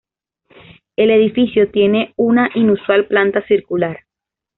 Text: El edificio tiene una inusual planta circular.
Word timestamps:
El 0.95 1.11
edificio 1.11 1.69
tiene 1.69 2.13
una 2.17 2.49
inusual 2.55 3.05
planta 3.05 3.45
circular. 3.45 3.99